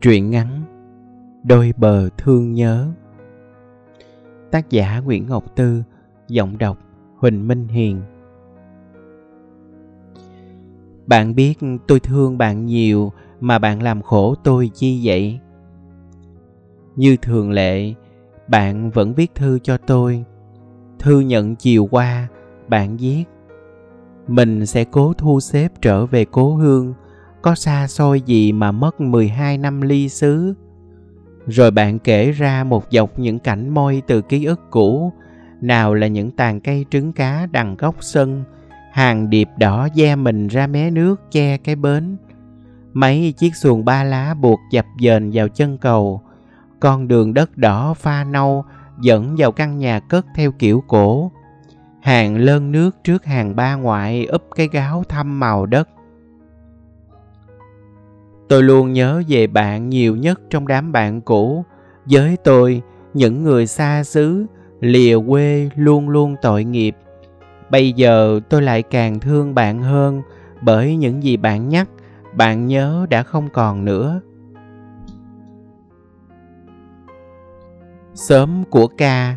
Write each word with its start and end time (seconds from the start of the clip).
Truyện 0.00 0.30
ngắn 0.30 0.62
Đôi 1.44 1.72
bờ 1.76 2.08
thương 2.18 2.52
nhớ 2.52 2.88
Tác 4.50 4.70
giả 4.70 5.00
Nguyễn 5.00 5.26
Ngọc 5.26 5.56
Tư 5.56 5.82
Giọng 6.28 6.58
đọc 6.58 6.78
Huỳnh 7.16 7.48
Minh 7.48 7.68
Hiền 7.68 8.02
Bạn 11.06 11.34
biết 11.34 11.54
tôi 11.86 12.00
thương 12.00 12.38
bạn 12.38 12.66
nhiều 12.66 13.12
mà 13.40 13.58
bạn 13.58 13.82
làm 13.82 14.02
khổ 14.02 14.34
tôi 14.44 14.70
chi 14.74 15.00
vậy? 15.04 15.40
Như 16.96 17.16
thường 17.16 17.50
lệ, 17.50 17.94
bạn 18.48 18.90
vẫn 18.90 19.14
viết 19.14 19.34
thư 19.34 19.58
cho 19.58 19.78
tôi. 19.78 20.24
Thư 20.98 21.20
nhận 21.20 21.56
chiều 21.56 21.88
qua, 21.90 22.28
bạn 22.68 22.96
viết 22.96 23.24
Mình 24.28 24.66
sẽ 24.66 24.84
cố 24.84 25.12
thu 25.12 25.40
xếp 25.40 25.72
trở 25.82 26.06
về 26.06 26.24
cố 26.24 26.54
hương 26.54 26.94
có 27.46 27.54
xa 27.54 27.86
xôi 27.86 28.20
gì 28.20 28.52
mà 28.52 28.72
mất 28.72 29.00
12 29.00 29.58
năm 29.58 29.80
ly 29.80 30.08
xứ. 30.08 30.54
Rồi 31.46 31.70
bạn 31.70 31.98
kể 31.98 32.30
ra 32.30 32.64
một 32.64 32.84
dọc 32.90 33.18
những 33.18 33.38
cảnh 33.38 33.68
môi 33.68 34.02
từ 34.06 34.22
ký 34.22 34.44
ức 34.44 34.60
cũ, 34.70 35.12
nào 35.60 35.94
là 35.94 36.06
những 36.06 36.30
tàn 36.30 36.60
cây 36.60 36.86
trứng 36.90 37.12
cá 37.12 37.46
đằng 37.50 37.76
góc 37.76 37.94
sân, 38.00 38.44
hàng 38.92 39.30
điệp 39.30 39.48
đỏ 39.58 39.88
da 39.94 40.16
mình 40.16 40.48
ra 40.48 40.66
mé 40.66 40.90
nước 40.90 41.20
che 41.30 41.56
cái 41.56 41.76
bến. 41.76 42.16
Mấy 42.92 43.34
chiếc 43.36 43.56
xuồng 43.56 43.84
ba 43.84 44.04
lá 44.04 44.34
buộc 44.34 44.60
dập 44.70 44.86
dềnh 45.00 45.30
vào 45.32 45.48
chân 45.48 45.78
cầu, 45.78 46.22
con 46.80 47.08
đường 47.08 47.34
đất 47.34 47.56
đỏ 47.56 47.94
pha 47.94 48.24
nâu 48.24 48.64
dẫn 49.00 49.34
vào 49.38 49.52
căn 49.52 49.78
nhà 49.78 50.00
cất 50.00 50.26
theo 50.36 50.52
kiểu 50.52 50.82
cổ. 50.88 51.32
Hàng 52.02 52.36
lơn 52.36 52.72
nước 52.72 52.96
trước 53.04 53.24
hàng 53.24 53.56
ba 53.56 53.74
ngoại 53.74 54.26
úp 54.26 54.42
cái 54.56 54.68
gáo 54.72 55.04
thăm 55.08 55.40
màu 55.40 55.66
đất 55.66 55.88
tôi 58.48 58.62
luôn 58.62 58.92
nhớ 58.92 59.22
về 59.28 59.46
bạn 59.46 59.88
nhiều 59.88 60.16
nhất 60.16 60.40
trong 60.50 60.68
đám 60.68 60.92
bạn 60.92 61.20
cũ. 61.20 61.64
Với 62.10 62.36
tôi, 62.44 62.82
những 63.14 63.42
người 63.42 63.66
xa 63.66 64.04
xứ, 64.04 64.46
lìa 64.80 65.18
quê 65.28 65.70
luôn 65.76 66.08
luôn 66.08 66.36
tội 66.42 66.64
nghiệp. 66.64 66.96
Bây 67.70 67.92
giờ 67.92 68.40
tôi 68.48 68.62
lại 68.62 68.82
càng 68.82 69.20
thương 69.20 69.54
bạn 69.54 69.82
hơn 69.82 70.22
bởi 70.62 70.96
những 70.96 71.22
gì 71.22 71.36
bạn 71.36 71.68
nhắc, 71.68 71.88
bạn 72.34 72.66
nhớ 72.66 73.06
đã 73.10 73.22
không 73.22 73.48
còn 73.52 73.84
nữa. 73.84 74.20
Sớm 78.14 78.64
của 78.70 78.86
ca. 78.86 79.36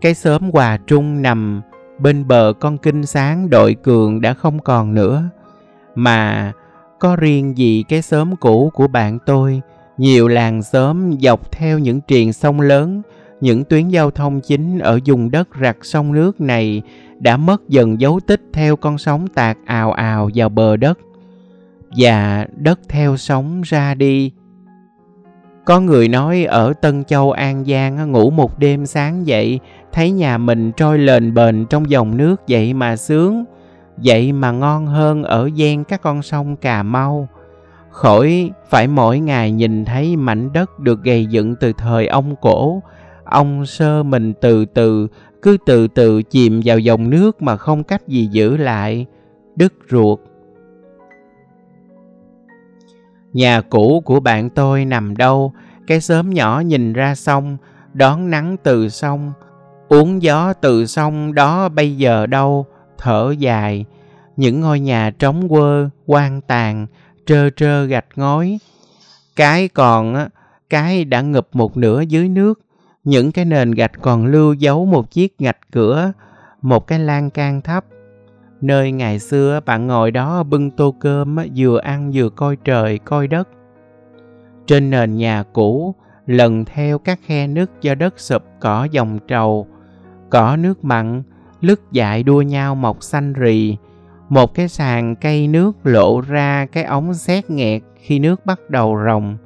Cái 0.00 0.14
xóm 0.14 0.50
hòa 0.50 0.78
trung 0.86 1.22
nằm 1.22 1.62
bên 1.98 2.28
bờ 2.28 2.52
con 2.60 2.78
kinh 2.78 3.06
sáng 3.06 3.50
đội 3.50 3.74
cường 3.74 4.20
đã 4.20 4.34
không 4.34 4.58
còn 4.58 4.94
nữa. 4.94 5.22
Mà 5.94 6.52
có 7.02 7.16
riêng 7.16 7.58
gì 7.58 7.84
cái 7.88 8.02
xóm 8.02 8.36
cũ 8.36 8.70
của 8.74 8.88
bạn 8.88 9.18
tôi? 9.26 9.60
Nhiều 9.98 10.28
làng 10.28 10.62
xóm 10.62 11.12
dọc 11.20 11.52
theo 11.52 11.78
những 11.78 12.00
triền 12.00 12.32
sông 12.32 12.60
lớn. 12.60 13.02
Những 13.40 13.64
tuyến 13.64 13.88
giao 13.88 14.10
thông 14.10 14.40
chính 14.40 14.78
ở 14.78 14.98
vùng 15.06 15.30
đất 15.30 15.48
rặt 15.60 15.76
sông 15.82 16.12
nước 16.12 16.40
này 16.40 16.82
đã 17.18 17.36
mất 17.36 17.68
dần 17.68 18.00
dấu 18.00 18.20
tích 18.26 18.40
theo 18.52 18.76
con 18.76 18.98
sóng 18.98 19.28
tạc 19.28 19.58
ào 19.66 19.92
ào 19.92 20.30
vào 20.34 20.48
bờ 20.48 20.76
đất. 20.76 20.98
Và 21.96 22.46
đất 22.56 22.80
theo 22.88 23.16
sóng 23.16 23.62
ra 23.64 23.94
đi. 23.94 24.32
Có 25.64 25.80
người 25.80 26.08
nói 26.08 26.44
ở 26.44 26.72
Tân 26.72 27.04
Châu, 27.04 27.32
An 27.32 27.64
Giang 27.64 28.12
ngủ 28.12 28.30
một 28.30 28.58
đêm 28.58 28.86
sáng 28.86 29.26
dậy, 29.26 29.60
thấy 29.92 30.10
nhà 30.10 30.38
mình 30.38 30.72
trôi 30.76 30.98
lềnh 30.98 31.34
bềnh 31.34 31.66
trong 31.66 31.90
dòng 31.90 32.16
nước 32.16 32.42
vậy 32.48 32.74
mà 32.74 32.96
sướng 32.96 33.44
vậy 34.04 34.32
mà 34.32 34.50
ngon 34.50 34.86
hơn 34.86 35.22
ở 35.24 35.50
gian 35.54 35.84
các 35.84 36.02
con 36.02 36.22
sông 36.22 36.56
Cà 36.56 36.82
Mau. 36.82 37.28
Khỏi 37.90 38.50
phải 38.68 38.88
mỗi 38.88 39.18
ngày 39.18 39.52
nhìn 39.52 39.84
thấy 39.84 40.16
mảnh 40.16 40.52
đất 40.52 40.78
được 40.78 41.02
gây 41.02 41.26
dựng 41.26 41.56
từ 41.60 41.72
thời 41.72 42.06
ông 42.06 42.36
cổ, 42.36 42.82
ông 43.24 43.66
sơ 43.66 44.02
mình 44.02 44.34
từ 44.40 44.64
từ, 44.64 45.08
cứ 45.42 45.56
từ 45.66 45.88
từ 45.88 46.22
chìm 46.22 46.60
vào 46.64 46.78
dòng 46.78 47.10
nước 47.10 47.42
mà 47.42 47.56
không 47.56 47.84
cách 47.84 48.08
gì 48.08 48.28
giữ 48.32 48.56
lại, 48.56 49.06
đứt 49.56 49.72
ruột. 49.90 50.18
Nhà 53.32 53.60
cũ 53.60 54.02
của 54.04 54.20
bạn 54.20 54.50
tôi 54.50 54.84
nằm 54.84 55.16
đâu, 55.16 55.52
cái 55.86 56.00
xóm 56.00 56.30
nhỏ 56.30 56.62
nhìn 56.66 56.92
ra 56.92 57.14
sông, 57.14 57.56
đón 57.92 58.30
nắng 58.30 58.56
từ 58.62 58.88
sông, 58.88 59.32
uống 59.88 60.22
gió 60.22 60.52
từ 60.52 60.86
sông 60.86 61.34
đó 61.34 61.68
bây 61.68 61.96
giờ 61.96 62.26
đâu, 62.26 62.66
thở 62.98 63.34
dài, 63.38 63.84
những 64.36 64.60
ngôi 64.60 64.80
nhà 64.80 65.10
trống 65.18 65.48
quơ, 65.48 65.88
quan 66.06 66.40
tàn, 66.40 66.86
trơ 67.26 67.50
trơ 67.50 67.84
gạch 67.84 68.06
ngói. 68.16 68.58
Cái 69.36 69.68
còn, 69.68 70.14
á, 70.14 70.28
cái 70.70 71.04
đã 71.04 71.20
ngập 71.20 71.48
một 71.52 71.76
nửa 71.76 72.00
dưới 72.00 72.28
nước, 72.28 72.60
những 73.04 73.32
cái 73.32 73.44
nền 73.44 73.70
gạch 73.70 73.92
còn 74.00 74.26
lưu 74.26 74.54
dấu 74.54 74.86
một 74.86 75.10
chiếc 75.10 75.40
ngạch 75.40 75.58
cửa, 75.72 76.12
một 76.62 76.86
cái 76.86 76.98
lan 76.98 77.30
can 77.30 77.60
thấp. 77.60 77.84
Nơi 78.60 78.92
ngày 78.92 79.18
xưa 79.18 79.60
bạn 79.66 79.86
ngồi 79.86 80.10
đó 80.10 80.42
bưng 80.42 80.70
tô 80.70 80.94
cơm 81.00 81.36
vừa 81.56 81.78
ăn 81.78 82.10
vừa 82.14 82.28
coi 82.28 82.56
trời 82.56 82.98
coi 82.98 83.28
đất. 83.28 83.48
Trên 84.66 84.90
nền 84.90 85.16
nhà 85.16 85.44
cũ, 85.52 85.94
lần 86.26 86.64
theo 86.64 86.98
các 86.98 87.20
khe 87.26 87.46
nứt 87.46 87.70
do 87.80 87.94
đất 87.94 88.20
sụp 88.20 88.42
cỏ 88.60 88.88
dòng 88.90 89.18
trầu, 89.28 89.66
cỏ 90.30 90.56
nước 90.56 90.84
mặn, 90.84 91.22
lứt 91.62 91.80
dại 91.92 92.22
đua 92.22 92.42
nhau 92.42 92.74
mọc 92.74 93.02
xanh 93.02 93.32
rì, 93.32 93.76
một 94.28 94.54
cái 94.54 94.68
sàn 94.68 95.16
cây 95.16 95.48
nước 95.48 95.72
lộ 95.84 96.20
ra 96.20 96.66
cái 96.72 96.84
ống 96.84 97.14
xét 97.14 97.50
nghẹt 97.50 97.82
khi 97.96 98.18
nước 98.18 98.46
bắt 98.46 98.70
đầu 98.70 98.98
rồng. 99.06 99.36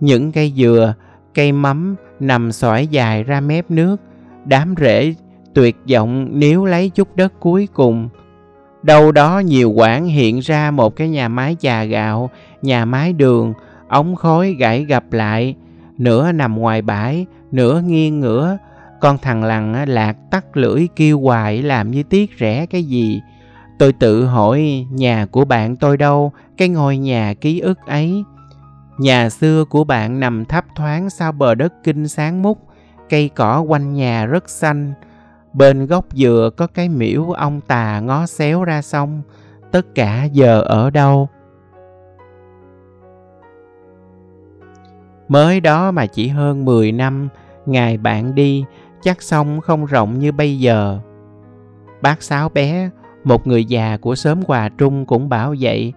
Những 0.00 0.32
cây 0.32 0.52
dừa, 0.56 0.94
cây 1.34 1.52
mắm 1.52 1.96
nằm 2.20 2.52
xoải 2.52 2.86
dài 2.86 3.24
ra 3.24 3.40
mép 3.40 3.70
nước, 3.70 3.96
đám 4.44 4.74
rễ 4.78 5.14
tuyệt 5.54 5.76
vọng 5.92 6.28
nếu 6.32 6.64
lấy 6.64 6.90
chút 6.90 7.16
đất 7.16 7.32
cuối 7.40 7.68
cùng. 7.72 8.08
Đâu 8.82 9.12
đó 9.12 9.38
nhiều 9.38 9.70
quảng 9.70 10.06
hiện 10.06 10.38
ra 10.38 10.70
một 10.70 10.96
cái 10.96 11.08
nhà 11.08 11.28
máy 11.28 11.56
trà 11.60 11.84
gạo, 11.84 12.30
nhà 12.62 12.84
máy 12.84 13.12
đường, 13.12 13.52
ống 13.88 14.16
khói 14.16 14.56
gãy 14.58 14.84
gặp 14.84 15.12
lại, 15.12 15.54
nửa 15.98 16.32
nằm 16.32 16.58
ngoài 16.58 16.82
bãi, 16.82 17.26
nửa 17.52 17.80
nghiêng 17.86 18.20
ngửa. 18.20 18.58
Con 19.00 19.18
thằng 19.18 19.44
lằn 19.44 19.84
lạc 19.84 20.16
tắt 20.30 20.56
lưỡi 20.56 20.88
kêu 20.96 21.20
hoài 21.20 21.62
làm 21.62 21.90
như 21.90 22.02
tiếc 22.02 22.30
rẻ 22.40 22.66
cái 22.66 22.84
gì. 22.84 23.20
Tôi 23.78 23.92
tự 23.92 24.26
hỏi 24.26 24.86
nhà 24.90 25.26
của 25.26 25.44
bạn 25.44 25.76
tôi 25.76 25.96
đâu, 25.96 26.32
cái 26.56 26.68
ngôi 26.68 26.96
nhà 26.96 27.34
ký 27.40 27.60
ức 27.60 27.78
ấy. 27.86 28.24
Nhà 28.98 29.30
xưa 29.30 29.64
của 29.64 29.84
bạn 29.84 30.20
nằm 30.20 30.44
thấp 30.44 30.64
thoáng 30.76 31.10
sau 31.10 31.32
bờ 31.32 31.54
đất 31.54 31.72
kinh 31.84 32.08
sáng 32.08 32.42
mút, 32.42 32.58
cây 33.08 33.30
cỏ 33.34 33.60
quanh 33.60 33.94
nhà 33.94 34.26
rất 34.26 34.50
xanh. 34.50 34.92
Bên 35.52 35.86
gốc 35.86 36.04
dừa 36.12 36.50
có 36.56 36.66
cái 36.66 36.88
miễu 36.88 37.30
ông 37.30 37.60
tà 37.60 38.00
ngó 38.00 38.26
xéo 38.26 38.64
ra 38.64 38.82
sông. 38.82 39.22
Tất 39.72 39.94
cả 39.94 40.24
giờ 40.24 40.60
ở 40.60 40.90
đâu? 40.90 41.28
Mới 45.28 45.60
đó 45.60 45.90
mà 45.90 46.06
chỉ 46.06 46.28
hơn 46.28 46.64
10 46.64 46.92
năm, 46.92 47.28
ngày 47.66 47.96
bạn 47.96 48.34
đi, 48.34 48.64
chắc 49.06 49.22
sông 49.22 49.60
không 49.60 49.86
rộng 49.86 50.18
như 50.18 50.32
bây 50.32 50.58
giờ. 50.58 50.98
Bác 52.02 52.22
Sáu 52.22 52.48
bé 52.48 52.90
một 53.24 53.46
người 53.46 53.64
già 53.64 53.96
của 53.96 54.14
xóm 54.14 54.40
Hòa 54.46 54.68
Trung 54.68 55.06
cũng 55.06 55.28
bảo 55.28 55.54
vậy. 55.60 55.92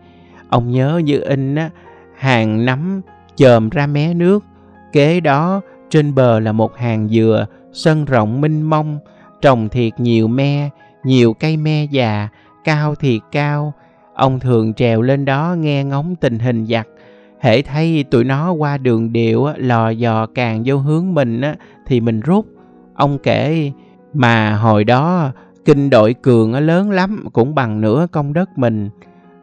Ông 0.49 0.71
nhớ 0.71 1.01
như 1.03 1.19
in 1.19 1.55
á, 1.55 1.69
hàng 2.17 2.65
nắm 2.65 3.01
chồm 3.35 3.69
ra 3.69 3.87
mé 3.87 4.13
nước. 4.13 4.43
Kế 4.91 5.19
đó 5.19 5.61
trên 5.89 6.15
bờ 6.15 6.39
là 6.39 6.51
một 6.51 6.77
hàng 6.77 7.09
dừa, 7.09 7.45
sân 7.73 8.05
rộng 8.05 8.41
minh 8.41 8.61
mông, 8.61 8.99
trồng 9.41 9.69
thiệt 9.69 9.93
nhiều 9.97 10.27
me, 10.27 10.69
nhiều 11.03 11.33
cây 11.33 11.57
me 11.57 11.83
già, 11.83 12.29
cao 12.63 12.95
thiệt 12.95 13.21
cao. 13.31 13.73
Ông 14.13 14.39
thường 14.39 14.73
trèo 14.73 15.01
lên 15.01 15.25
đó 15.25 15.55
nghe 15.59 15.83
ngóng 15.83 16.15
tình 16.15 16.39
hình 16.39 16.65
giặc 16.65 16.87
Hễ 17.39 17.61
thấy 17.61 18.05
tụi 18.11 18.23
nó 18.23 18.51
qua 18.51 18.77
đường 18.77 19.13
điệu 19.13 19.47
lò 19.57 19.89
dò 19.89 20.27
càng 20.35 20.63
vô 20.65 20.77
hướng 20.77 21.13
mình 21.13 21.41
thì 21.85 21.99
mình 21.99 22.19
rút. 22.19 22.45
Ông 22.99 23.17
kể 23.17 23.71
mà 24.13 24.55
hồi 24.55 24.83
đó 24.83 25.31
Kinh 25.69 25.89
đội 25.89 26.13
cường 26.13 26.53
lớn 26.53 26.91
lắm 26.91 27.25
cũng 27.33 27.55
bằng 27.55 27.81
nửa 27.81 28.07
công 28.11 28.33
đất 28.33 28.57
mình. 28.57 28.89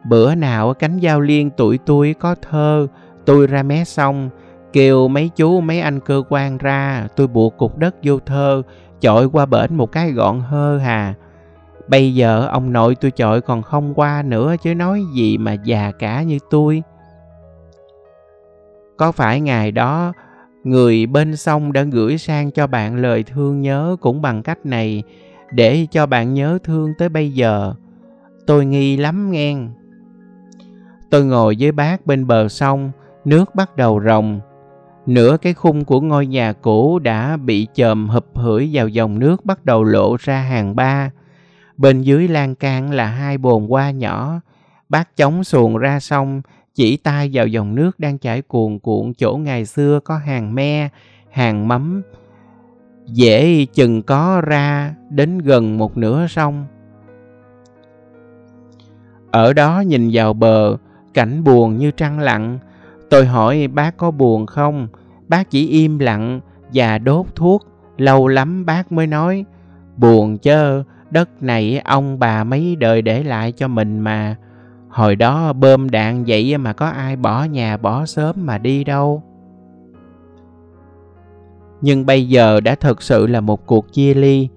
Bữa 0.09 0.35
nào 0.35 0.73
cánh 0.73 0.99
giao 0.99 1.21
liên 1.21 1.49
tụi 1.49 1.77
tôi 1.77 2.15
có 2.19 2.35
thơ, 2.49 2.87
tôi 3.25 3.47
ra 3.47 3.63
mé 3.63 3.83
sông, 3.83 4.29
kêu 4.73 5.07
mấy 5.07 5.29
chú 5.35 5.61
mấy 5.61 5.79
anh 5.79 5.99
cơ 5.99 6.23
quan 6.29 6.57
ra, 6.57 7.07
tôi 7.15 7.27
buộc 7.27 7.57
cục 7.57 7.77
đất 7.77 7.95
vô 8.03 8.19
thơ, 8.19 8.61
chọi 9.01 9.25
qua 9.25 9.45
bển 9.45 9.75
một 9.75 9.91
cái 9.91 10.11
gọn 10.11 10.39
hơ 10.39 10.77
hà. 10.77 11.13
Bây 11.87 12.15
giờ 12.15 12.47
ông 12.51 12.73
nội 12.73 12.95
tôi 12.95 13.11
chọi 13.11 13.41
còn 13.41 13.61
không 13.61 13.93
qua 13.93 14.23
nữa 14.25 14.55
chứ 14.61 14.75
nói 14.75 15.03
gì 15.13 15.37
mà 15.37 15.53
già 15.53 15.91
cả 15.99 16.21
như 16.21 16.39
tôi. 16.49 16.83
Có 18.97 19.11
phải 19.11 19.41
ngày 19.41 19.71
đó 19.71 20.13
người 20.63 21.05
bên 21.05 21.35
sông 21.35 21.73
đã 21.73 21.83
gửi 21.83 22.17
sang 22.17 22.51
cho 22.51 22.67
bạn 22.67 22.95
lời 22.95 23.23
thương 23.23 23.61
nhớ 23.61 23.95
cũng 24.01 24.21
bằng 24.21 24.43
cách 24.43 24.65
này 24.65 25.03
để 25.51 25.87
cho 25.91 26.05
bạn 26.05 26.33
nhớ 26.33 26.57
thương 26.63 26.93
tới 26.97 27.09
bây 27.09 27.31
giờ. 27.31 27.73
Tôi 28.47 28.65
nghi 28.65 28.97
lắm 28.97 29.31
nghe. 29.31 29.57
Tôi 31.09 31.25
ngồi 31.25 31.55
với 31.59 31.71
bác 31.71 32.05
bên 32.05 32.27
bờ 32.27 32.47
sông, 32.47 32.91
nước 33.25 33.55
bắt 33.55 33.75
đầu 33.75 34.01
rồng. 34.05 34.39
Nửa 35.05 35.37
cái 35.41 35.53
khung 35.53 35.85
của 35.85 36.01
ngôi 36.01 36.27
nhà 36.27 36.53
cũ 36.53 36.99
đã 36.99 37.37
bị 37.37 37.67
chồm 37.73 38.09
hụp 38.09 38.37
hửi 38.37 38.69
vào 38.73 38.87
dòng 38.87 39.19
nước 39.19 39.45
bắt 39.45 39.65
đầu 39.65 39.83
lộ 39.83 40.15
ra 40.19 40.41
hàng 40.41 40.75
ba. 40.75 41.11
Bên 41.77 42.01
dưới 42.01 42.27
lan 42.27 42.55
can 42.55 42.91
là 42.91 43.05
hai 43.05 43.37
bồn 43.37 43.67
hoa 43.67 43.91
nhỏ. 43.91 44.41
Bác 44.89 45.17
chống 45.17 45.43
xuồng 45.43 45.77
ra 45.77 45.99
sông, 45.99 46.41
chỉ 46.77 46.97
tay 46.97 47.29
vào 47.33 47.47
dòng 47.47 47.75
nước 47.75 47.99
đang 47.99 48.17
chảy 48.17 48.41
cuồn 48.41 48.79
cuộn 48.79 49.13
chỗ 49.13 49.37
ngày 49.37 49.65
xưa 49.65 49.99
có 49.99 50.17
hàng 50.17 50.55
me, 50.55 50.89
hàng 51.31 51.67
mắm. 51.67 52.01
Dễ 53.05 53.65
chừng 53.65 54.01
có 54.01 54.41
ra 54.45 54.95
đến 55.09 55.37
gần 55.37 55.77
một 55.77 55.97
nửa 55.97 56.27
sông. 56.27 56.65
Ở 59.31 59.53
đó 59.53 59.79
nhìn 59.79 60.09
vào 60.13 60.33
bờ, 60.33 60.77
cảnh 61.13 61.43
buồn 61.43 61.77
như 61.77 61.91
trăng 61.91 62.19
lặng. 62.19 62.59
Tôi 63.09 63.25
hỏi 63.25 63.67
bác 63.67 63.97
có 63.97 64.11
buồn 64.11 64.45
không? 64.45 64.87
Bác 65.27 65.49
chỉ 65.51 65.67
im 65.67 65.99
lặng 65.99 66.39
và 66.73 66.97
đốt 66.97 67.25
thuốc. 67.35 67.67
Lâu 67.97 68.27
lắm 68.27 68.65
bác 68.65 68.91
mới 68.91 69.07
nói, 69.07 69.45
buồn 69.95 70.37
chớ, 70.37 70.83
đất 71.09 71.43
này 71.43 71.79
ông 71.79 72.19
bà 72.19 72.43
mấy 72.43 72.75
đời 72.75 73.01
để 73.01 73.23
lại 73.23 73.51
cho 73.51 73.67
mình 73.67 73.99
mà. 73.99 74.35
Hồi 74.97 75.15
đó 75.15 75.53
bơm 75.53 75.89
đạn 75.89 76.23
vậy 76.27 76.57
mà 76.57 76.73
có 76.73 76.85
ai 76.85 77.15
bỏ 77.15 77.43
nhà 77.43 77.77
bỏ 77.77 78.05
sớm 78.05 78.35
mà 78.39 78.57
đi 78.57 78.83
đâu. 78.83 79.23
Nhưng 81.81 82.05
bây 82.05 82.27
giờ 82.27 82.59
đã 82.59 82.75
thực 82.75 83.01
sự 83.01 83.27
là 83.27 83.41
một 83.41 83.65
cuộc 83.65 83.93
chia 83.93 84.13
ly. 84.13 84.49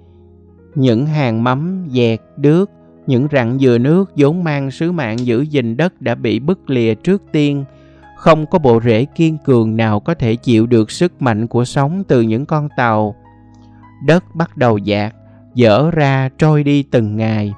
Những 0.74 1.06
hàng 1.06 1.44
mắm, 1.44 1.88
dẹt, 1.90 2.20
đước, 2.36 2.70
những 3.06 3.28
rặng 3.32 3.58
dừa 3.58 3.78
nước 3.78 4.12
vốn 4.16 4.44
mang 4.44 4.70
sứ 4.70 4.92
mạng 4.92 5.18
giữ 5.18 5.40
gìn 5.40 5.76
đất 5.76 6.02
đã 6.02 6.14
bị 6.14 6.40
bứt 6.40 6.70
lìa 6.70 6.94
trước 6.94 7.22
tiên. 7.32 7.64
Không 8.16 8.46
có 8.46 8.58
bộ 8.58 8.80
rễ 8.84 9.04
kiên 9.04 9.38
cường 9.44 9.76
nào 9.76 10.00
có 10.00 10.14
thể 10.14 10.36
chịu 10.36 10.66
được 10.66 10.90
sức 10.90 11.22
mạnh 11.22 11.46
của 11.46 11.64
sóng 11.64 12.04
từ 12.08 12.22
những 12.22 12.46
con 12.46 12.68
tàu. 12.76 13.14
Đất 14.06 14.24
bắt 14.34 14.56
đầu 14.56 14.78
dạt, 14.78 15.14
dở 15.54 15.90
ra 15.90 16.28
trôi 16.38 16.64
đi 16.64 16.82
từng 16.82 17.16
ngày. 17.16 17.52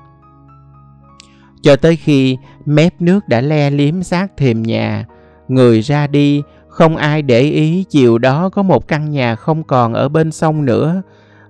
Cho 1.62 1.76
tới 1.76 1.96
khi 1.96 2.36
mép 2.64 3.00
nước 3.00 3.28
đã 3.28 3.40
le 3.40 3.70
liếm 3.70 4.02
sát 4.02 4.36
thềm 4.36 4.62
nhà, 4.62 5.06
người 5.48 5.80
ra 5.80 6.06
đi, 6.06 6.42
không 6.68 6.96
ai 6.96 7.22
để 7.22 7.40
ý 7.40 7.84
chiều 7.90 8.18
đó 8.18 8.48
có 8.48 8.62
một 8.62 8.88
căn 8.88 9.10
nhà 9.10 9.34
không 9.34 9.64
còn 9.64 9.94
ở 9.94 10.08
bên 10.08 10.32
sông 10.32 10.64
nữa. 10.64 11.02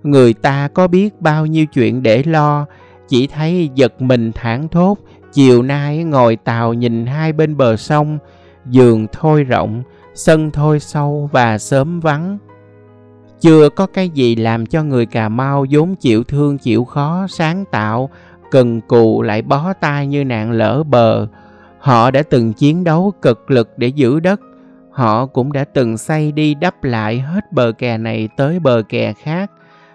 Người 0.02 0.34
ta 0.34 0.68
có 0.74 0.88
biết 0.88 1.20
bao 1.20 1.46
nhiêu 1.46 1.66
chuyện 1.66 2.02
để 2.02 2.22
lo, 2.22 2.66
chỉ 3.08 3.26
thấy 3.26 3.70
giật 3.74 4.02
mình 4.02 4.32
thảng 4.32 4.68
thốt, 4.68 4.98
chiều 5.32 5.62
nay 5.62 6.04
ngồi 6.04 6.36
tàu 6.36 6.74
nhìn 6.74 7.06
hai 7.06 7.32
bên 7.32 7.56
bờ 7.56 7.76
sông, 7.76 8.18
giường 8.66 9.06
thôi 9.12 9.44
rộng, 9.44 9.82
sân 10.14 10.50
thôi 10.50 10.80
sâu 10.80 11.30
và 11.32 11.58
sớm 11.58 12.00
vắng. 12.00 12.38
Chưa 13.40 13.68
có 13.68 13.86
cái 13.86 14.08
gì 14.08 14.36
làm 14.36 14.66
cho 14.66 14.82
người 14.82 15.06
Cà 15.06 15.28
Mau 15.28 15.66
vốn 15.70 15.94
chịu 15.96 16.24
thương 16.24 16.58
chịu 16.58 16.84
khó, 16.84 17.26
sáng 17.28 17.64
tạo, 17.70 18.10
cần 18.52 18.80
cù 18.80 19.22
lại 19.22 19.42
bó 19.42 19.72
tay 19.72 20.06
như 20.06 20.24
nạn 20.24 20.52
lỡ 20.52 20.82
bờ. 20.82 21.26
Họ 21.78 22.10
đã 22.10 22.22
từng 22.22 22.52
chiến 22.52 22.84
đấu 22.84 23.12
cực 23.22 23.50
lực 23.50 23.70
để 23.76 23.88
giữ 23.88 24.20
đất. 24.20 24.40
Họ 24.90 25.26
cũng 25.26 25.52
đã 25.52 25.64
từng 25.64 25.98
xây 25.98 26.32
đi 26.32 26.54
đắp 26.54 26.84
lại 26.84 27.20
hết 27.20 27.52
bờ 27.52 27.72
kè 27.72 27.98
này 27.98 28.28
tới 28.36 28.60
bờ 28.60 28.82
kè 28.88 29.12
khác. 29.12 29.50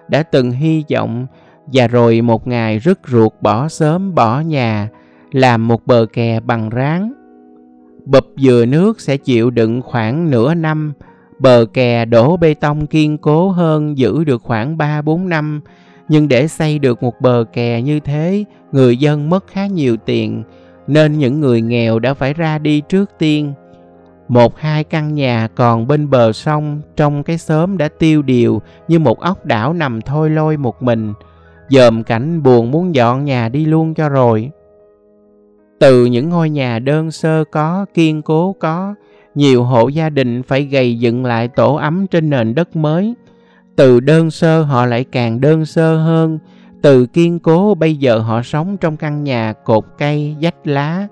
Đã 0.07 0.23
từng 0.23 0.51
hy 0.51 0.83
vọng 0.93 1.27
và 1.73 1.87
rồi 1.87 2.21
một 2.21 2.47
ngày 2.47 2.79
rứt 2.79 2.99
ruột 3.07 3.31
bỏ 3.41 3.67
sớm 3.67 4.15
bỏ 4.15 4.39
nhà, 4.39 4.89
làm 5.31 5.67
một 5.67 5.85
bờ 5.85 6.05
kè 6.13 6.39
bằng 6.39 6.69
ráng. 6.69 7.13
Bụp 8.05 8.25
dừa 8.37 8.65
nước 8.67 9.01
sẽ 9.01 9.17
chịu 9.17 9.49
đựng 9.49 9.81
khoảng 9.81 10.31
nửa 10.31 10.53
năm, 10.53 10.93
bờ 11.39 11.65
kè 11.73 12.05
đổ 12.05 12.37
bê 12.37 12.53
tông 12.53 12.87
kiên 12.87 13.17
cố 13.17 13.49
hơn 13.49 13.97
giữ 13.97 14.23
được 14.23 14.41
khoảng 14.43 14.77
3-4 14.77 15.27
năm, 15.27 15.61
nhưng 16.09 16.27
để 16.27 16.47
xây 16.47 16.79
được 16.79 17.03
một 17.03 17.21
bờ 17.21 17.45
kè 17.53 17.81
như 17.81 17.99
thế, 17.99 18.43
người 18.71 18.97
dân 18.97 19.29
mất 19.29 19.47
khá 19.47 19.67
nhiều 19.67 19.97
tiền, 19.97 20.43
nên 20.87 21.17
những 21.17 21.39
người 21.39 21.61
nghèo 21.61 21.99
đã 21.99 22.13
phải 22.13 22.33
ra 22.33 22.57
đi 22.57 22.81
trước 22.81 23.11
tiên. 23.19 23.53
Một 24.27 24.59
hai 24.59 24.83
căn 24.83 25.13
nhà 25.13 25.47
còn 25.55 25.87
bên 25.87 26.09
bờ 26.09 26.31
sông 26.31 26.81
trong 26.95 27.23
cái 27.23 27.37
xóm 27.37 27.77
đã 27.77 27.89
tiêu 27.99 28.21
điều 28.21 28.61
như 28.87 28.99
một 28.99 29.19
ốc 29.19 29.45
đảo 29.45 29.73
nằm 29.73 30.01
thôi 30.01 30.29
lôi 30.29 30.57
một 30.57 30.83
mình, 30.83 31.13
dòm 31.69 32.03
cảnh 32.03 32.43
buồn 32.43 32.71
muốn 32.71 32.95
dọn 32.95 33.25
nhà 33.25 33.49
đi 33.49 33.65
luôn 33.65 33.93
cho 33.93 34.09
rồi. 34.09 34.51
Từ 35.79 36.05
những 36.05 36.29
ngôi 36.29 36.49
nhà 36.49 36.79
đơn 36.79 37.11
sơ 37.11 37.43
có, 37.51 37.85
kiên 37.93 38.21
cố 38.21 38.55
có, 38.59 38.95
nhiều 39.35 39.63
hộ 39.63 39.87
gia 39.87 40.09
đình 40.09 40.43
phải 40.43 40.63
gầy 40.63 40.99
dựng 40.99 41.25
lại 41.25 41.47
tổ 41.47 41.75
ấm 41.75 42.07
trên 42.07 42.29
nền 42.29 42.55
đất 42.55 42.75
mới. 42.75 43.13
Từ 43.77 43.99
đơn 43.99 44.31
sơ 44.31 44.61
họ 44.63 44.85
lại 44.85 45.03
càng 45.03 45.41
đơn 45.41 45.65
sơ 45.65 45.97
hơn, 45.97 46.39
từ 46.81 47.05
kiên 47.05 47.39
cố 47.39 47.75
bây 47.75 47.95
giờ 47.95 48.17
họ 48.17 48.41
sống 48.41 48.77
trong 48.77 48.97
căn 48.97 49.23
nhà 49.23 49.53
cột 49.53 49.83
cây, 49.97 50.35
vách 50.41 50.67
lá. 50.67 51.07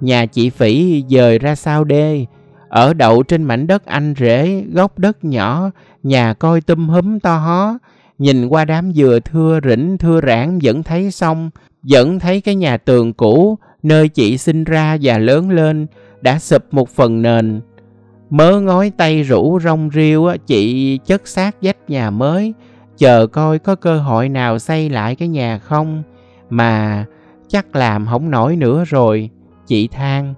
Nhà 0.00 0.26
chị 0.26 0.50
Phỉ 0.50 1.04
dời 1.08 1.38
ra 1.38 1.54
sao 1.54 1.84
đê, 1.84 2.26
ở 2.68 2.94
đậu 2.94 3.22
trên 3.22 3.42
mảnh 3.42 3.66
đất 3.66 3.86
anh 3.86 4.14
rễ, 4.18 4.64
gốc 4.72 4.98
đất 4.98 5.24
nhỏ, 5.24 5.70
nhà 6.02 6.34
coi 6.34 6.60
tum 6.60 6.88
húm 6.88 7.18
to 7.18 7.36
hó, 7.36 7.78
nhìn 8.18 8.46
qua 8.46 8.64
đám 8.64 8.92
dừa 8.92 9.18
thưa 9.24 9.60
rỉnh 9.68 9.98
thưa 9.98 10.20
rãng 10.26 10.58
vẫn 10.62 10.82
thấy 10.82 11.10
xong, 11.10 11.50
vẫn 11.82 12.18
thấy 12.18 12.40
cái 12.40 12.54
nhà 12.54 12.76
tường 12.76 13.12
cũ 13.12 13.58
nơi 13.82 14.08
chị 14.08 14.38
sinh 14.38 14.64
ra 14.64 14.98
và 15.02 15.18
lớn 15.18 15.50
lên 15.50 15.86
đã 16.20 16.38
sụp 16.38 16.62
một 16.70 16.88
phần 16.88 17.22
nền. 17.22 17.60
Mớ 18.30 18.60
ngói 18.60 18.92
tay 18.96 19.22
rủ 19.22 19.60
rong 19.60 19.90
riêu 19.90 20.28
chị 20.46 20.98
chất 21.06 21.28
xác 21.28 21.56
dách 21.62 21.76
nhà 21.90 22.10
mới, 22.10 22.54
chờ 22.98 23.26
coi 23.26 23.58
có 23.58 23.74
cơ 23.74 23.98
hội 23.98 24.28
nào 24.28 24.58
xây 24.58 24.90
lại 24.90 25.14
cái 25.14 25.28
nhà 25.28 25.58
không, 25.58 26.02
mà 26.50 27.04
chắc 27.48 27.76
làm 27.76 28.06
không 28.06 28.30
nổi 28.30 28.56
nữa 28.56 28.84
rồi, 28.86 29.30
chị 29.66 29.88
than. 29.88 30.34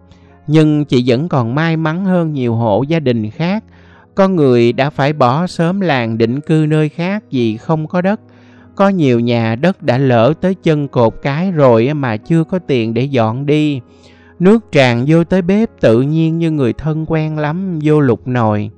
Nhưng 0.47 0.85
chị 0.85 1.03
vẫn 1.07 1.29
còn 1.29 1.55
may 1.55 1.77
mắn 1.77 2.05
hơn 2.05 2.33
nhiều 2.33 2.55
hộ 2.55 2.83
gia 2.83 3.01
đình 3.01 3.31
khác, 3.31 3.65
có 4.15 4.29
người 4.29 4.73
đã 4.73 4.91
phải 4.91 5.13
bỏ 5.13 5.47
sớm 5.47 5.81
làng 5.81 6.19
định 6.19 6.41
cư 6.41 6.67
nơi 6.69 6.89
khác 6.89 7.25
vì 7.31 7.57
không 7.57 7.87
có 7.87 8.01
đất. 8.01 8.21
Có 8.75 8.89
nhiều 8.89 9.21
nhà 9.21 9.55
đất 9.55 9.83
đã 9.83 9.99
lỡ 9.99 10.33
tới 10.41 10.55
chân 10.55 10.89
cột 10.89 11.15
cái 11.23 11.53
rồi 11.53 11.95
mà 11.95 12.17
chưa 12.17 12.45
có 12.45 12.59
tiền 12.59 12.95
để 12.95 13.03
dọn 13.03 13.47
đi. 13.47 13.81
Nước 14.41 14.73
tràn 14.73 15.05
vô 15.09 15.25
tới 15.25 15.43
bếp 15.43 15.81
tự 15.81 16.03
nhiên 16.03 16.39
như 16.39 16.51
người 16.51 16.73
thân 16.73 17.05
quen 17.09 17.39
lắm 17.39 17.79
vô 17.83 18.01
lục 18.01 18.29
nồi. 18.29 18.71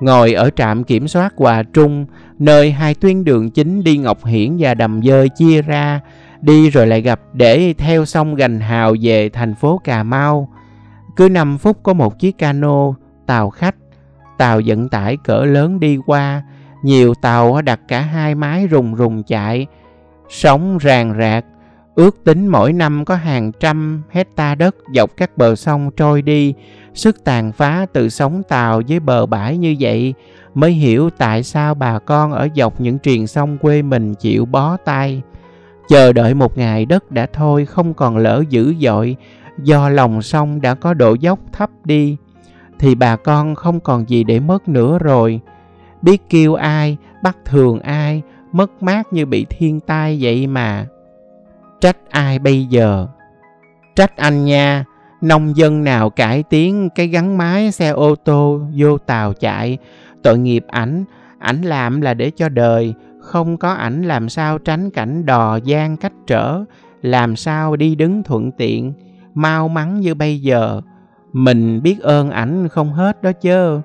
Ngồi 0.00 0.32
ở 0.32 0.50
trạm 0.50 0.84
kiểm 0.84 1.08
soát 1.08 1.34
Hòa 1.36 1.62
Trung, 1.62 2.06
nơi 2.38 2.72
hai 2.72 2.94
tuyến 2.94 3.24
đường 3.24 3.50
chính 3.50 3.84
đi 3.84 3.96
Ngọc 3.96 4.24
Hiển 4.24 4.56
và 4.58 4.74
Đầm 4.74 5.02
Dơi 5.02 5.28
chia 5.28 5.62
ra, 5.62 6.00
đi 6.40 6.70
rồi 6.70 6.86
lại 6.86 7.00
gặp 7.02 7.20
để 7.32 7.74
theo 7.78 8.04
sông 8.04 8.34
Gành 8.34 8.60
Hào 8.60 8.94
về 9.02 9.28
thành 9.28 9.54
phố 9.54 9.80
Cà 9.84 10.02
Mau. 10.02 10.48
Cứ 11.16 11.28
5 11.28 11.58
phút 11.58 11.82
có 11.82 11.92
một 11.92 12.18
chiếc 12.18 12.38
cano, 12.38 12.94
tàu 13.26 13.50
khách, 13.50 13.74
tàu 14.38 14.60
vận 14.66 14.88
tải 14.88 15.16
cỡ 15.24 15.44
lớn 15.44 15.80
đi 15.80 15.98
qua, 16.06 16.42
nhiều 16.82 17.14
tàu 17.22 17.62
đặt 17.62 17.80
cả 17.88 18.00
hai 18.00 18.34
mái 18.34 18.66
rùng 18.66 18.94
rùng 18.94 19.22
chạy, 19.22 19.66
sóng 20.28 20.78
ràng 20.78 21.14
rạc, 21.18 21.44
ước 22.00 22.24
tính 22.24 22.46
mỗi 22.46 22.72
năm 22.72 23.04
có 23.04 23.14
hàng 23.16 23.52
trăm 23.60 24.02
hecta 24.10 24.54
đất 24.54 24.76
dọc 24.94 25.16
các 25.16 25.38
bờ 25.38 25.54
sông 25.54 25.90
trôi 25.96 26.22
đi, 26.22 26.54
sức 26.94 27.24
tàn 27.24 27.52
phá 27.52 27.86
từ 27.92 28.08
sóng 28.08 28.42
tàu 28.48 28.82
với 28.88 29.00
bờ 29.00 29.26
bãi 29.26 29.58
như 29.58 29.76
vậy 29.80 30.14
mới 30.54 30.72
hiểu 30.72 31.10
tại 31.10 31.42
sao 31.42 31.74
bà 31.74 31.98
con 31.98 32.32
ở 32.32 32.48
dọc 32.56 32.80
những 32.80 32.98
triền 32.98 33.26
sông 33.26 33.58
quê 33.58 33.82
mình 33.82 34.14
chịu 34.14 34.44
bó 34.44 34.76
tay. 34.76 35.22
Chờ 35.88 36.12
đợi 36.12 36.34
một 36.34 36.58
ngày 36.58 36.86
đất 36.86 37.10
đã 37.10 37.26
thôi 37.32 37.66
không 37.66 37.94
còn 37.94 38.16
lỡ 38.16 38.42
dữ 38.50 38.74
dội 38.80 39.16
do 39.62 39.88
lòng 39.88 40.22
sông 40.22 40.60
đã 40.60 40.74
có 40.74 40.94
độ 40.94 41.14
dốc 41.14 41.38
thấp 41.52 41.70
đi 41.84 42.16
thì 42.78 42.94
bà 42.94 43.16
con 43.16 43.54
không 43.54 43.80
còn 43.80 44.08
gì 44.08 44.24
để 44.24 44.40
mất 44.40 44.68
nữa 44.68 44.98
rồi 44.98 45.40
biết 46.02 46.22
kêu 46.30 46.54
ai 46.54 46.96
bắt 47.22 47.36
thường 47.44 47.80
ai 47.80 48.22
mất 48.52 48.82
mát 48.82 49.12
như 49.12 49.26
bị 49.26 49.46
thiên 49.50 49.80
tai 49.80 50.18
vậy 50.20 50.46
mà 50.46 50.86
trách 51.80 51.96
ai 52.10 52.38
bây 52.38 52.64
giờ? 52.64 53.06
Trách 53.96 54.16
anh 54.16 54.44
nha, 54.44 54.84
nông 55.20 55.56
dân 55.56 55.84
nào 55.84 56.10
cải 56.10 56.42
tiến 56.42 56.88
cái 56.94 57.06
gắn 57.06 57.38
máy 57.38 57.72
xe 57.72 57.88
ô 57.88 58.14
tô 58.14 58.60
vô 58.76 58.98
tàu 58.98 59.32
chạy? 59.32 59.78
Tội 60.22 60.38
nghiệp 60.38 60.64
ảnh 60.68 61.04
ảnh 61.38 61.62
làm 61.62 62.00
là 62.00 62.14
để 62.14 62.30
cho 62.36 62.48
đời, 62.48 62.94
không 63.20 63.56
có 63.56 63.72
ảnh 63.72 64.02
làm 64.02 64.28
sao 64.28 64.58
tránh 64.58 64.90
cảnh 64.90 65.26
đò 65.26 65.56
gian 65.56 65.96
cách 65.96 66.12
trở, 66.26 66.64
làm 67.02 67.36
sao 67.36 67.76
đi 67.76 67.94
đứng 67.94 68.22
thuận 68.22 68.52
tiện, 68.52 68.92
mau 69.34 69.68
mắn 69.68 70.00
như 70.00 70.14
bây 70.14 70.40
giờ. 70.40 70.80
Mình 71.32 71.82
biết 71.82 72.00
ơn 72.00 72.30
ảnh 72.30 72.68
không 72.68 72.92
hết 72.92 73.22
đó 73.22 73.32
chớ. 73.32 73.80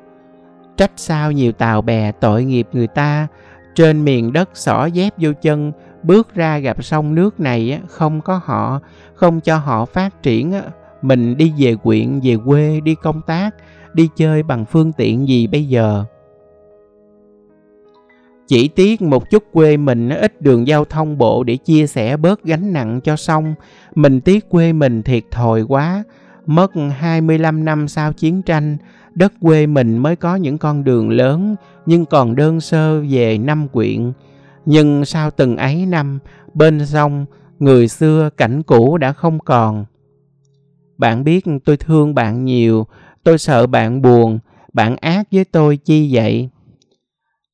Trách 0.77 0.91
sao 0.95 1.31
nhiều 1.31 1.51
tàu 1.51 1.81
bè 1.81 2.11
tội 2.11 2.43
nghiệp 2.43 2.67
người 2.73 2.87
ta, 2.87 3.27
trên 3.75 4.05
miền 4.05 4.33
đất 4.33 4.49
xỏ 4.53 4.85
dép 4.85 5.13
vô 5.17 5.31
chân 5.41 5.71
bước 6.05 6.35
ra 6.35 6.59
gặp 6.59 6.83
sông 6.83 7.15
nước 7.15 7.39
này 7.39 7.79
không 7.87 8.21
có 8.21 8.41
họ 8.43 8.79
không 9.13 9.41
cho 9.41 9.57
họ 9.57 9.85
phát 9.85 10.23
triển 10.23 10.53
mình 11.01 11.37
đi 11.37 11.53
về 11.57 11.75
quyện 11.75 12.19
về 12.23 12.37
quê 12.45 12.79
đi 12.79 12.95
công 12.95 13.21
tác 13.21 13.55
đi 13.93 14.09
chơi 14.15 14.43
bằng 14.43 14.65
phương 14.65 14.93
tiện 14.93 15.27
gì 15.27 15.47
bây 15.47 15.65
giờ 15.65 16.05
chỉ 18.47 18.67
tiếc 18.67 19.01
một 19.01 19.29
chút 19.29 19.43
quê 19.51 19.77
mình 19.77 20.09
ít 20.09 20.41
đường 20.41 20.67
giao 20.67 20.85
thông 20.85 21.17
bộ 21.17 21.43
để 21.43 21.57
chia 21.57 21.87
sẻ 21.87 22.17
bớt 22.17 22.43
gánh 22.43 22.73
nặng 22.73 23.01
cho 23.03 23.15
xong. 23.15 23.55
Mình 23.95 24.21
tiếc 24.21 24.49
quê 24.49 24.73
mình 24.73 25.03
thiệt 25.03 25.23
thòi 25.31 25.61
quá. 25.61 26.03
Mất 26.45 26.71
25 26.97 27.65
năm 27.65 27.87
sau 27.87 28.13
chiến 28.13 28.41
tranh, 28.41 28.77
đất 29.15 29.33
quê 29.41 29.67
mình 29.67 29.97
mới 29.97 30.15
có 30.15 30.35
những 30.35 30.57
con 30.57 30.83
đường 30.83 31.09
lớn 31.09 31.55
nhưng 31.85 32.05
còn 32.05 32.35
đơn 32.35 32.61
sơ 32.61 33.01
về 33.01 33.37
năm 33.37 33.67
quyện. 33.67 34.13
Nhưng 34.65 35.05
sau 35.05 35.31
từng 35.31 35.57
ấy 35.57 35.85
năm, 35.85 36.19
bên 36.53 36.85
sông, 36.85 37.25
người 37.59 37.87
xưa 37.87 38.29
cảnh 38.37 38.63
cũ 38.63 38.97
đã 38.97 39.13
không 39.13 39.39
còn. 39.39 39.85
Bạn 40.97 41.23
biết 41.23 41.45
tôi 41.65 41.77
thương 41.77 42.15
bạn 42.15 42.45
nhiều, 42.45 42.87
tôi 43.23 43.37
sợ 43.37 43.67
bạn 43.67 44.01
buồn, 44.01 44.39
bạn 44.73 44.95
ác 44.95 45.27
với 45.31 45.45
tôi 45.45 45.77
chi 45.77 46.09
vậy? 46.15 46.49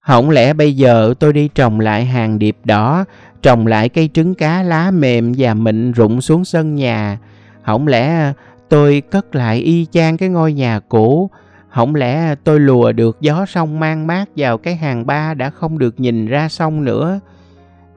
Không 0.02 0.30
lẽ 0.30 0.54
bây 0.54 0.76
giờ 0.76 1.14
tôi 1.20 1.34
đi 1.34 1.48
trồng 1.48 1.80
lại 1.80 2.06
hàng 2.06 2.40
điệp 2.40 2.58
đỏ, 2.64 3.06
trồng 3.42 3.68
lại 3.68 3.90
cây 3.90 4.10
trứng 4.14 4.36
cá 4.36 4.64
lá 4.64 4.92
mềm 4.92 5.34
và 5.38 5.54
mịn 5.54 5.92
rụng 5.92 6.22
xuống 6.22 6.46
sân 6.46 6.76
nhà. 6.76 7.20
Không 7.62 7.88
lẽ 7.88 8.34
tôi 8.70 9.02
cất 9.02 9.36
lại 9.36 9.58
y 9.58 9.86
chang 9.92 10.18
cái 10.18 10.30
ngôi 10.30 10.54
nhà 10.54 10.80
cũ. 10.80 11.30
Không 11.72 11.96
lẽ 11.96 12.36
tôi 12.36 12.60
lùa 12.60 12.92
được 12.92 13.18
gió 13.22 13.46
sông 13.46 13.80
mang 13.80 14.08
mát 14.08 14.26
vào 14.36 14.58
cái 14.58 14.76
hàng 14.76 15.06
ba 15.06 15.34
đã 15.34 15.50
không 15.50 15.80
được 15.80 16.00
nhìn 16.00 16.28
ra 16.28 16.50
sông 16.50 16.84
nữa. 16.84 17.20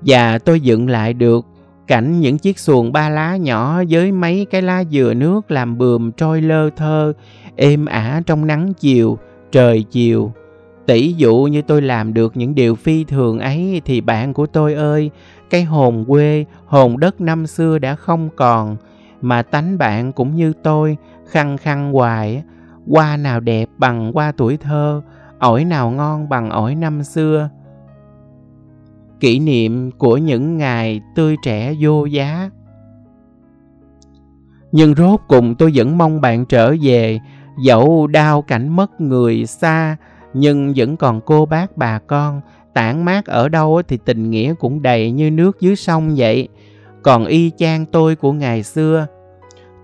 Và 0.00 0.38
tôi 0.38 0.60
dựng 0.60 0.88
lại 0.88 1.12
được 1.12 1.46
cảnh 1.86 2.20
những 2.20 2.38
chiếc 2.38 2.58
xuồng 2.58 2.92
ba 2.92 3.08
lá 3.08 3.36
nhỏ 3.36 3.82
với 3.88 4.12
mấy 4.12 4.46
cái 4.50 4.62
lá 4.62 4.84
dừa 4.84 5.14
nước 5.16 5.50
làm 5.50 5.78
bườm 5.78 6.12
trôi 6.12 6.42
lơ 6.42 6.70
thơ, 6.70 7.12
êm 7.56 7.86
ả 7.86 8.22
trong 8.26 8.46
nắng 8.46 8.72
chiều, 8.74 9.18
trời 9.52 9.84
chiều. 9.90 10.32
Tỷ 10.86 11.12
dụ 11.12 11.36
như 11.36 11.62
tôi 11.62 11.82
làm 11.82 12.14
được 12.14 12.36
những 12.36 12.54
điều 12.54 12.74
phi 12.74 13.04
thường 13.04 13.38
ấy 13.38 13.82
thì 13.84 14.00
bạn 14.00 14.34
của 14.34 14.46
tôi 14.46 14.74
ơi, 14.74 15.10
cái 15.50 15.64
hồn 15.64 16.04
quê, 16.08 16.44
hồn 16.66 17.00
đất 17.00 17.20
năm 17.20 17.46
xưa 17.46 17.78
đã 17.78 17.94
không 17.94 18.28
còn, 18.36 18.76
mà 19.20 19.42
tánh 19.42 19.78
bạn 19.78 20.12
cũng 20.12 20.36
như 20.36 20.52
tôi, 20.62 20.96
khăng 21.26 21.56
khăng 21.56 21.92
hoài, 21.92 22.42
hoa 22.88 23.16
nào 23.16 23.40
đẹp 23.40 23.68
bằng 23.78 24.12
hoa 24.14 24.32
tuổi 24.32 24.56
thơ, 24.56 25.02
ổi 25.38 25.64
nào 25.64 25.90
ngon 25.90 26.28
bằng 26.28 26.50
ổi 26.50 26.74
năm 26.74 27.02
xưa. 27.02 27.50
Kỷ 29.20 29.38
niệm 29.38 29.90
của 29.98 30.16
những 30.16 30.58
ngày 30.58 31.00
tươi 31.14 31.36
trẻ 31.42 31.74
vô 31.80 32.04
giá. 32.04 32.50
Nhưng 34.72 34.94
rốt 34.94 35.20
cùng 35.28 35.54
tôi 35.54 35.72
vẫn 35.74 35.98
mong 35.98 36.20
bạn 36.20 36.44
trở 36.46 36.74
về, 36.82 37.20
dẫu 37.64 38.06
đau 38.06 38.42
cảnh 38.42 38.76
mất 38.76 39.00
người 39.00 39.46
xa, 39.46 39.96
nhưng 40.34 40.72
vẫn 40.76 40.96
còn 40.96 41.20
cô 41.20 41.46
bác 41.46 41.76
bà 41.76 41.98
con 41.98 42.40
tản 42.74 43.04
mát 43.04 43.26
ở 43.26 43.48
đâu 43.48 43.82
thì 43.88 43.98
tình 44.04 44.30
nghĩa 44.30 44.54
cũng 44.54 44.82
đầy 44.82 45.10
như 45.10 45.30
nước 45.30 45.60
dưới 45.60 45.76
sông 45.76 46.14
vậy 46.16 46.48
còn 47.02 47.26
y 47.26 47.50
chang 47.56 47.86
tôi 47.86 48.16
của 48.16 48.32
ngày 48.32 48.62
xưa 48.62 49.06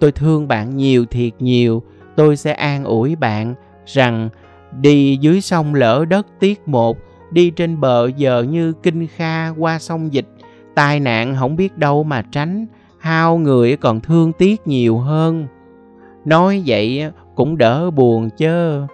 tôi 0.01 0.13
thương 0.13 0.49
bạn 0.49 0.77
nhiều 0.77 1.05
thiệt 1.07 1.33
nhiều 1.39 1.83
tôi 2.21 2.37
sẽ 2.37 2.53
an 2.53 2.85
ủi 2.85 3.17
bạn 3.17 3.55
rằng 3.87 4.29
đi 4.81 5.19
dưới 5.21 5.41
sông 5.41 5.75
lỡ 5.75 6.05
đất 6.09 6.27
tiết 6.41 6.69
một, 6.69 6.99
đi 7.31 7.51
trên 7.51 7.81
bờ 7.81 8.09
giờ 8.17 8.43
như 8.43 8.73
kinh 8.73 9.07
kha 9.07 9.49
qua 9.49 9.79
sông 9.79 10.13
dịch. 10.13 10.27
Tai 10.75 11.01
nạn 11.01 11.37
không 11.39 11.57
biết 11.57 11.79
đâu 11.79 12.03
mà 12.03 12.23
tránh, 12.33 12.67
hao 12.99 13.39
người 13.39 13.77
còn 13.77 14.01
thương 14.01 14.33
tiếc 14.33 14.67
nhiều 14.67 14.99
hơn. 14.99 15.47
Nói 16.25 16.63
vậy 16.67 17.11
cũng 17.35 17.59
đỡ 17.59 17.91
buồn 17.91 18.31
chớ. 18.37 18.87